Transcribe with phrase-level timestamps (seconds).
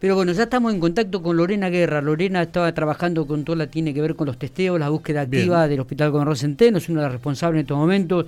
[0.00, 2.00] Pero bueno, ya estamos en contacto con Lorena Guerra.
[2.00, 5.22] Lorena estaba trabajando con todo lo que tiene que ver con los testeos, la búsqueda
[5.22, 8.26] activa del Hospital Gobernador Centeno, es una de las responsables en estos momentos.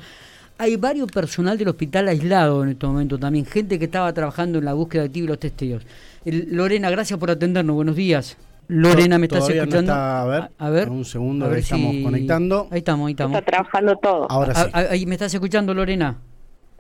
[0.59, 4.64] Hay varios personal del hospital aislado en estos momentos también, gente que estaba trabajando en
[4.64, 5.87] la búsqueda activa y los testeos.
[6.25, 8.37] Lorena, gracias por atendernos, buenos días.
[8.69, 9.93] Lorena, ¿me estás escuchando?
[9.93, 12.69] a, ver, a, ver, un segundo, a ver estamos conectando.
[12.71, 13.39] Ahí estamos, ahí estamos.
[13.39, 14.31] Está trabajando todo.
[14.31, 14.71] Ahora sí.
[14.73, 16.19] ahí ¿Me estás escuchando, Lorena?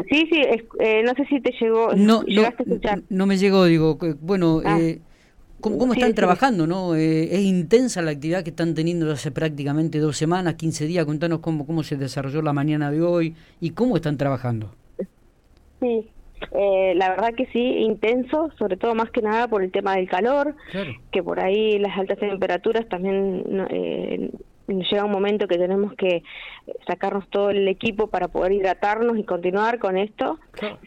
[0.08, 0.42] Sí, sí,
[0.80, 3.02] eh, no sé si te llegó, no, no, a escuchar.
[3.08, 4.78] No me llegó, digo, bueno, ah.
[4.80, 5.00] eh,
[5.60, 6.66] ¿cómo, están trabajando?
[6.66, 11.04] no eh, Es intensa la actividad que están teniendo hace prácticamente dos semanas, 15 días.
[11.04, 14.74] Contanos cómo, cómo se desarrolló la mañana de hoy y cómo están trabajando.
[15.80, 16.06] Sí,
[16.52, 20.08] eh, la verdad que sí, intenso, sobre todo más que nada por el tema del
[20.08, 20.54] calor,
[21.10, 24.30] que por ahí las altas temperaturas también eh,
[24.78, 26.22] llega un momento que tenemos que
[26.86, 30.38] sacarnos todo el equipo para poder hidratarnos y continuar con esto.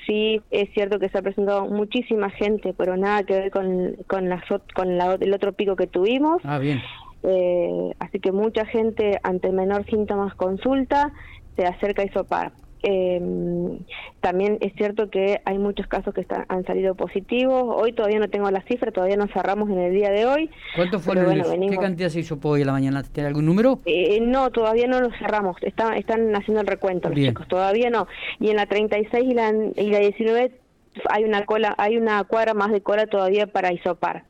[0.05, 4.29] Sí, es cierto que se ha presentado muchísima gente, pero nada que ver con, con,
[4.29, 4.43] la,
[4.73, 6.41] con el otro pico que tuvimos.
[6.43, 6.81] Ah, bien.
[7.23, 11.13] Eh, así que mucha gente ante menor síntomas consulta,
[11.55, 12.51] se acerca a isopar.
[12.83, 13.19] Eh,
[14.19, 17.63] también es cierto que hay muchos casos que están, han salido positivos.
[17.75, 20.49] Hoy todavía no tengo la cifra, todavía no cerramos en el día de hoy.
[20.75, 21.41] ¿Cuánto fueron?
[21.69, 23.03] ¿Qué cantidad se hizo hoy en la mañana?
[23.03, 23.79] ¿Tiene algún número?
[23.85, 25.55] Eh, no, todavía no lo cerramos.
[25.61, 28.07] Están, están haciendo el recuento los chicos, todavía no.
[28.39, 30.51] Y en la 36 y la, y la 19
[31.09, 34.25] hay una cola, hay una cuadra más de cola todavía para isopar.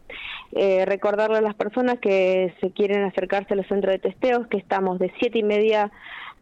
[0.55, 4.57] Eh, recordarle a las personas que se quieren acercarse a los centros de testeos que
[4.57, 5.91] estamos de siete y media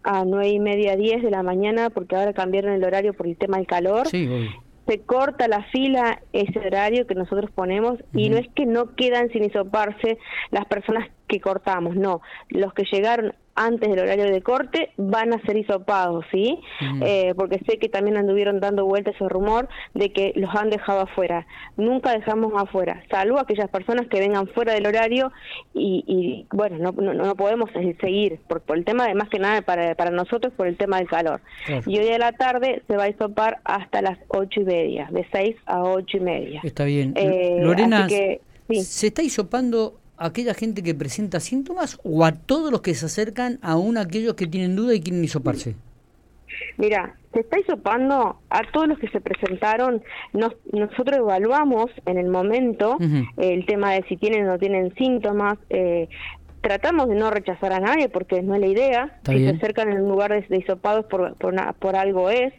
[0.04, 3.38] a nueve y media, diez de la mañana, porque ahora cambiaron el horario por el
[3.38, 4.08] tema del calor.
[4.08, 9.30] se corta la fila ese horario que nosotros ponemos y no es que no quedan
[9.30, 10.18] sin hisoparse
[10.50, 15.42] las personas que cortamos, no, los que llegaron antes del horario de corte van a
[15.42, 16.60] ser hisopados, ¿sí?
[17.02, 21.02] Eh, porque sé que también anduvieron dando vueltas ese rumor de que los han dejado
[21.02, 21.46] afuera.
[21.78, 25.32] Nunca dejamos afuera, salvo aquellas personas que vengan fuera del horario
[25.74, 29.96] y, bueno, no, no, podemos seguir por, por, el tema de más que nada para,
[29.96, 31.42] para nosotros por el tema del calor.
[31.86, 35.26] Y hoy a la tarde se va a hisopar hasta las ocho y media, de
[35.32, 36.62] seis a ocho y media.
[36.64, 37.14] Está bien.
[37.16, 42.94] Eh, Lorena, ¿se está hisopando aquella gente que presenta síntomas o a todos los que
[42.94, 45.76] se acercan, aún aquellos que tienen duda y quieren hisoparse?
[46.78, 50.04] Mira, se está hisopando a todos los que se presentaron.
[50.34, 52.98] nosotros evaluamos en el momento
[53.38, 55.58] el tema de si tienen o no tienen síntomas.
[55.70, 56.10] Eh,
[56.62, 59.20] tratamos de no rechazar a nadie porque no es la idea.
[59.26, 62.54] si se acercan en lugar de, de hisopados por, por, algo es.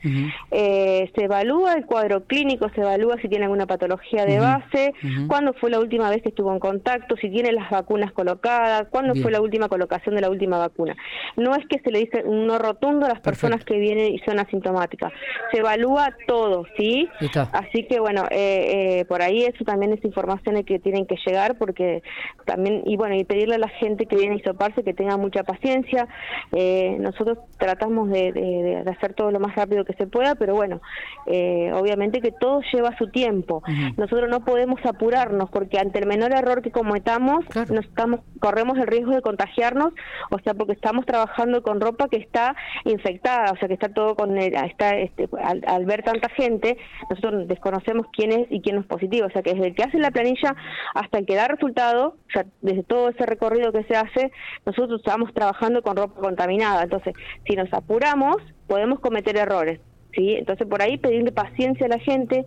[0.51, 4.93] Eh, se evalúa el cuadro clínico, se evalúa si tiene alguna patología de base,
[5.29, 9.15] cuándo fue la última vez que estuvo en contacto, si tiene las vacunas colocadas, cuándo
[9.15, 10.97] fue la última colocación de la última vacuna.
[11.37, 14.19] No es que se le dice un no rotundo a las personas que vienen y
[14.21, 15.12] son asintomáticas.
[15.53, 17.09] Se evalúa todo, ¿sí?
[17.53, 21.57] Así que bueno, eh, eh, por ahí eso también es información que tienen que llegar
[21.57, 22.03] porque
[22.45, 25.43] también, y bueno, y pedirle a la gente que viene a hisoparse que tenga mucha
[25.43, 26.09] paciencia.
[26.53, 30.81] Eh, nosotros tratamos de, hacer todo lo más rápido que se pueda, pero bueno,
[31.27, 33.63] eh, obviamente que todo lleva su tiempo.
[33.97, 38.87] Nosotros no podemos apurarnos porque ante el menor error que cometamos, nos estamos, corremos el
[38.87, 39.93] riesgo de contagiarnos,
[40.31, 42.55] o sea, porque estamos trabajando con ropa que está
[42.85, 46.77] infectada, o sea, que está todo con el, está, este, al, ver tanta gente,
[47.11, 49.99] nosotros desconocemos quién es y quién es positivo, o sea, que desde el que hace
[49.99, 50.55] la planilla
[50.95, 54.32] hasta el que da resultado, o sea, desde todo ese recorrido que se hace,
[54.65, 56.82] nosotros estamos trabajando con ropa contaminada.
[56.82, 57.15] Entonces,
[57.47, 59.81] si nos apuramos, podemos cometer errores.
[60.15, 60.34] ¿Sí?
[60.34, 62.44] Entonces por ahí pedirle paciencia a la gente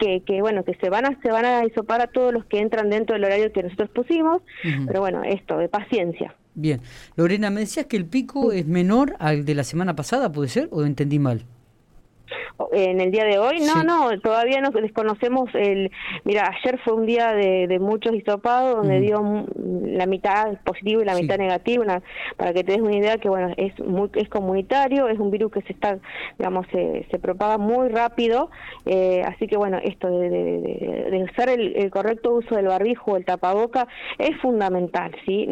[0.00, 2.58] que, que bueno que se van a se van a isopar a todos los que
[2.58, 4.42] entran dentro del horario que nosotros pusimos,
[4.84, 6.34] pero bueno, esto de paciencia.
[6.54, 6.80] Bien.
[7.14, 10.68] Lorena, me decías que el pico es menor al de la semana pasada, ¿puede ser?
[10.72, 11.44] ¿O entendí mal?
[12.72, 13.60] En el día de hoy.
[13.60, 15.90] No, no, todavía no desconocemos el...
[16.24, 19.02] Mira, ayer fue un día de, de muchos hisopados donde mm.
[19.02, 19.46] dio
[19.96, 21.84] la mitad positivo y la mitad negativo,
[22.36, 25.52] para que te des una idea que, bueno, es, muy, es comunitario, es un virus
[25.52, 25.98] que se está,
[26.38, 28.50] digamos, se, se propaga muy rápido,
[28.86, 33.16] eh, así que, bueno, esto de, de, usar el, el, correcto uso del barbijo o
[33.16, 33.86] el tapaboca
[34.18, 35.46] es fundamental, ¿sí?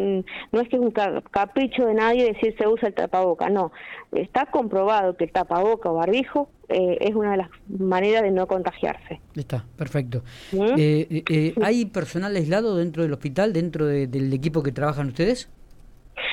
[0.53, 3.73] No es que es un capricho de nadie decir se usa el tapaboca, no.
[4.13, 8.47] Está comprobado que el tapaboca o barbijo eh, es una de las maneras de no
[8.47, 9.21] contagiarse.
[9.35, 10.23] Está, perfecto.
[10.53, 10.75] ¿Mm?
[10.77, 15.49] Eh, eh, ¿Hay personal aislado dentro del hospital, dentro del equipo que trabajan ustedes?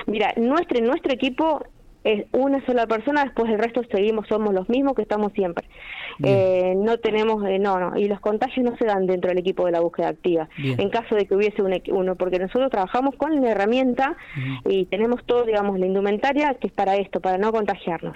[0.07, 1.63] Mira, nuestro, nuestro equipo
[2.03, 5.65] es una sola persona, después el resto seguimos, somos los mismos que estamos siempre.
[6.23, 9.65] Eh, no tenemos, eh, no, no, y los contagios no se dan dentro del equipo
[9.65, 13.41] de la búsqueda activa, en caso de que hubiese un, uno, porque nosotros trabajamos con
[13.41, 14.17] la herramienta
[14.65, 18.15] y tenemos todo, digamos, la indumentaria que es para esto, para no contagiarnos.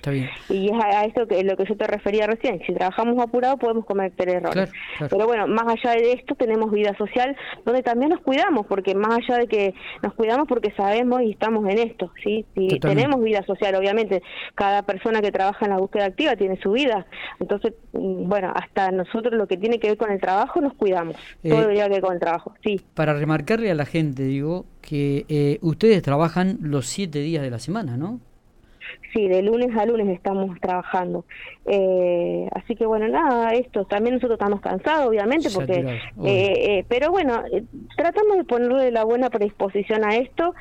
[0.49, 3.85] Y es a, esto que lo que yo te refería recién, si trabajamos apurado podemos
[3.85, 4.71] cometer errores.
[4.99, 9.19] Pero bueno, más allá de esto tenemos vida social donde también nos cuidamos, porque más
[9.19, 12.45] allá de que nos cuidamos porque sabemos y estamos en esto, ¿sí?
[12.55, 14.21] Si tenemos vida social, obviamente,
[14.55, 17.05] cada persona que trabaja en la búsqueda activa tiene su vida,
[17.39, 21.15] entonces Mm, bueno, hasta nosotros lo que tiene que ver con el trabajo nos cuidamos,
[21.43, 22.81] eh, todo lo que ver con el trabajo, sí.
[22.95, 27.59] Para remarcarle a la gente, digo, que eh, ustedes trabajan los siete días de la
[27.59, 28.19] semana, ¿no?
[29.13, 31.25] Sí, de lunes a lunes estamos trabajando.
[31.65, 37.11] Eh, así que bueno, nada, esto, también nosotros estamos cansados, obviamente, porque, eh, eh, pero
[37.11, 37.43] bueno,
[37.95, 40.55] tratamos de ponerle la buena predisposición a esto.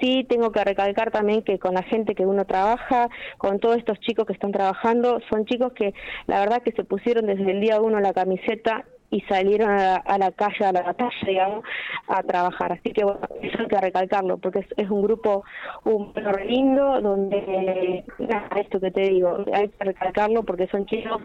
[0.00, 3.08] sí, tengo que recalcar también que con la gente que uno trabaja,
[3.38, 5.94] con todos estos chicos que están trabajando, son chicos que
[6.26, 10.30] la verdad que se pusieron desde el día uno la camiseta y salieron a la,
[10.30, 11.64] calle, a la batalla, digamos,
[12.06, 12.72] a trabajar.
[12.72, 15.44] Así que bueno, eso hay que recalcarlo, porque es, un grupo
[15.84, 16.12] un
[16.46, 21.22] lindo, donde, nada, esto que te digo, hay que recalcarlo porque son chicos,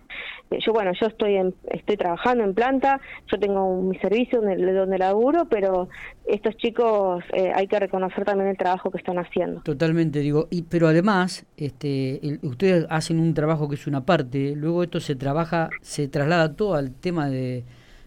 [0.50, 3.00] eh, yo bueno, yo estoy en, estoy trabajando en planta,
[3.32, 5.88] yo tengo mi servicio donde, donde laburo, pero
[6.26, 9.62] estos chicos eh, hay que reconocer también el trabajo que están haciendo.
[9.62, 14.82] Totalmente, digo, y pero además, este, ustedes hacen un trabajo que es una parte, luego
[14.82, 17.64] esto se trabaja, se traslada todo al tema de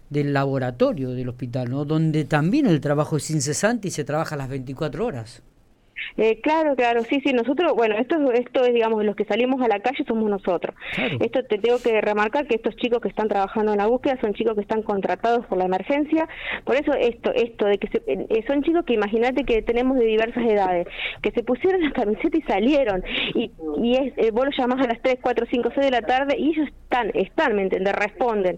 [0.09, 1.85] del laboratorio del hospital, ¿no?
[1.85, 5.41] Donde también el trabajo es incesante y se trabaja las 24 horas.
[6.17, 9.67] Eh, claro, claro, sí, sí, nosotros, bueno, esto, esto es, digamos, los que salimos a
[9.67, 10.75] la calle somos nosotros.
[11.19, 14.33] Esto te tengo que remarcar que estos chicos que están trabajando en la búsqueda son
[14.33, 16.27] chicos que están contratados por la emergencia,
[16.63, 20.05] por eso esto, esto de que eh, eh, son chicos que imagínate que tenemos de
[20.05, 20.87] diversas edades,
[21.21, 23.03] que se pusieron la camiseta y salieron,
[23.35, 23.51] y,
[23.81, 26.35] y es, eh, vos los llamás a las 3, 4, 5, 6 de la tarde
[26.37, 27.93] y ellos están, están, ¿me entiendes?
[27.93, 28.57] Responden.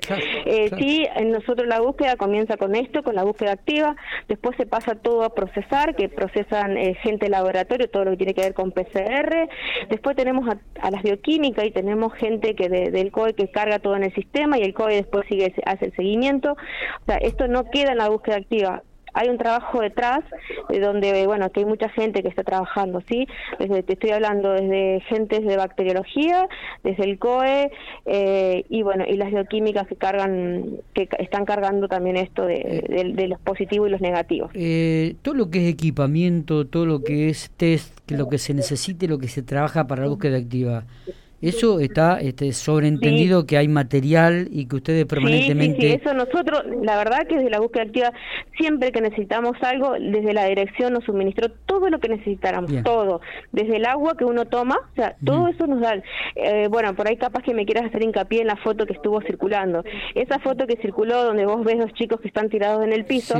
[0.77, 3.95] Sí, en nosotros la búsqueda comienza con esto, con la búsqueda activa,
[4.27, 8.41] después se pasa todo a procesar, que procesan gente laboratorio, todo lo que tiene que
[8.41, 9.49] ver con PCR.
[9.89, 14.03] Después tenemos a, las bioquímicas y tenemos gente que del COE que carga todo en
[14.03, 16.53] el sistema y el COE después sigue hace el seguimiento.
[16.53, 18.83] O sea, esto no queda en la búsqueda activa
[19.13, 20.19] hay un trabajo detrás
[20.69, 23.27] de donde bueno que hay mucha gente que está trabajando sí
[23.59, 26.47] desde te estoy hablando desde gentes de bacteriología
[26.83, 27.71] desde el COE
[28.05, 33.27] eh, y bueno y las bioquímicas que cargan que están cargando también esto de, eh.
[33.27, 37.51] los positivos y los negativos eh, todo lo que es equipamiento todo lo que es
[37.57, 40.83] test lo que se necesite lo que se trabaja para la búsqueda activa
[41.41, 45.81] eso está este, sobreentendido que hay material y que ustedes permanentemente...
[45.81, 48.13] Sí, sí, eso nosotros, la verdad que desde la búsqueda activa,
[48.57, 53.21] siempre que necesitamos algo, desde la dirección nos suministró todo lo que necesitáramos, todo.
[53.51, 56.01] Desde el agua que uno toma, o sea, todo eso nos da...
[56.35, 59.21] Eh, bueno, por ahí capaz que me quieras hacer hincapié en la foto que estuvo
[59.21, 59.83] circulando.
[60.15, 63.35] Esa foto que circuló donde vos ves los chicos que están tirados en el piso,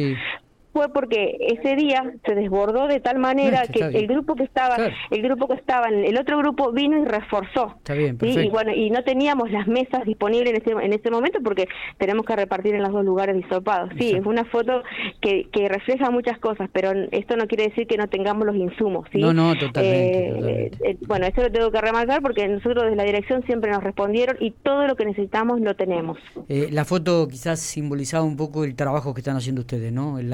[0.74, 4.78] fue porque ese día se desbordó de tal manera que el grupo que estaba
[5.10, 7.76] el grupo que estaba el otro grupo vino y reforzó.
[8.22, 12.26] Y bueno y no teníamos las mesas disponibles en ese en ese momento porque tenemos
[12.26, 13.90] que repartir en los dos lugares disopados.
[13.98, 14.84] Sí es una foto
[15.20, 19.08] que, que refleja muchas cosas pero esto no quiere decir que no tengamos los insumos
[19.12, 19.20] ¿sí?
[19.20, 23.04] no no totalmente, eh, eh, bueno eso lo tengo que remarcar porque nosotros desde la
[23.04, 26.18] dirección siempre nos respondieron y todo lo que necesitamos lo tenemos.
[26.50, 30.32] Eh, la foto quizás simbolizaba un poco el trabajo que están haciendo ustedes no el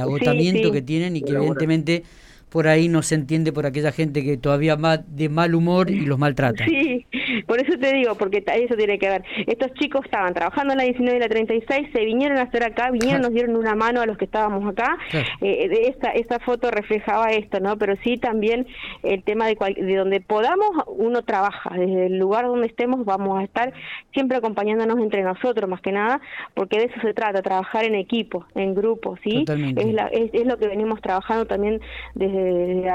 [0.72, 2.04] que tienen y que evidentemente
[2.50, 6.02] por ahí no se entiende por aquella gente que todavía va de mal humor y
[6.02, 6.66] los maltrata.
[6.66, 7.06] Sí,
[7.46, 9.24] por eso te digo, porque eso tiene que ver.
[9.46, 12.92] Estos chicos estaban trabajando en la 19 y la 36, se vinieron a hacer acá,
[12.92, 14.98] vinieron, nos dieron una mano a los que estábamos acá.
[15.42, 17.78] Eh, esta, esta foto reflejaba esto, ¿no?
[17.78, 18.68] Pero sí también
[19.04, 21.72] el tema de, de donde podamos, uno trabaja.
[21.76, 23.74] Desde el lugar donde estemos vamos a estar
[24.14, 26.22] siempre acompañándonos entre nosotros, más que nada,
[26.54, 29.46] porque de eso se trata, trabajar en equipo, en grupo, ¿sí?
[29.48, 31.82] Es, la, es, es lo que venimos trabajando también
[32.16, 32.38] desde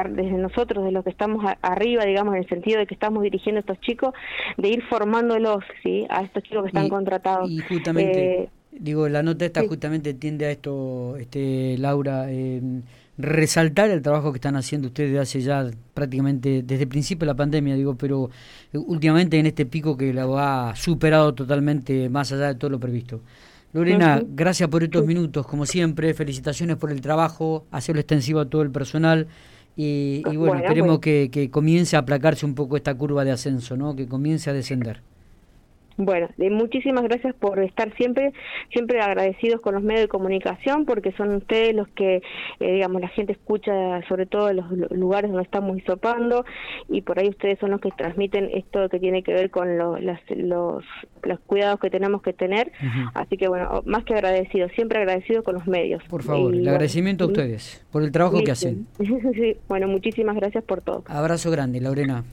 [0.09, 3.59] desde, nosotros, de los que estamos arriba, digamos, en el sentido de que estamos dirigiendo
[3.59, 4.15] a estos chicos,
[4.57, 6.07] de ir formándolos, ¿sí?
[6.09, 7.51] A estos chicos que están contratados.
[7.51, 12.29] Y justamente, eh, digo, la nota esta justamente tiende a esto, este Laura,
[13.19, 17.37] resaltar el trabajo que están haciendo ustedes hace ya prácticamente desde el principio de la
[17.37, 18.31] pandemia, digo, pero
[18.73, 23.21] últimamente en este pico que lo ha superado totalmente más allá de todo lo previsto.
[23.73, 28.61] Lorena, gracias por estos minutos, como siempre, felicitaciones por el trabajo, hacerlo extensivo a todo
[28.61, 29.29] el personal
[29.77, 33.97] y, bueno, esperemos que, que comience a aplacarse un poco esta curva de ascenso, ¿no?
[33.97, 35.03] que comience a descender.
[35.97, 38.33] Bueno, muchísimas gracias por estar siempre,
[38.73, 42.23] siempre agradecidos con los medios de comunicación, porque son ustedes los que,
[42.61, 43.73] eh, digamos, la gente escucha,
[44.09, 46.45] sobre todo en los lugares donde estamos hisopando,
[46.89, 50.01] y por ahí ustedes son los que transmiten esto que tiene que ver con los,
[50.37, 50.85] los,
[51.47, 52.73] cuidados que tenemos que tener.
[53.15, 56.03] Así que, bueno, más que agradecidos, siempre agradecidos con los medios.
[56.05, 58.87] Por favor, el agradecimiento a ustedes por el trabajo que hacen.
[59.69, 61.05] bueno, muchísimas gracias por todo.
[61.07, 62.25] Abrazo grande, Lorena.